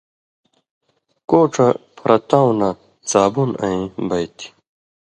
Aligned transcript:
کو 1.29 1.39
ڇہ 1.53 1.67
پرہ 1.95 2.17
تاؤں 2.29 2.53
نہ 2.59 2.69
څابُون 3.09 3.49
اَیں 3.63 3.81
بئ 4.07 4.25
تھی، 4.35 4.47